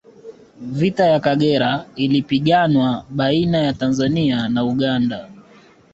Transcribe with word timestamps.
vita 0.61 1.05
ya 1.05 1.19
Kagera 1.19 1.85
ilipiganwa 1.95 3.05
baina 3.09 3.57
ya 3.57 3.73
tanzania 3.73 4.49
na 4.49 4.63
uganda 4.65 5.29